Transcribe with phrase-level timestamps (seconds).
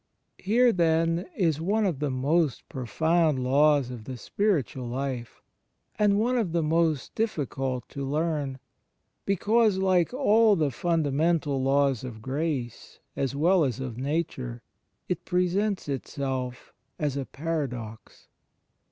[0.39, 5.43] Here, then, is one of the most profound laws of the spiritual life,
[5.99, 8.57] and one of the most difficult to learn,
[9.27, 14.63] because, like all the fundamental laws of grace, as well as of nature,
[15.07, 18.27] it presents itself as a paradox.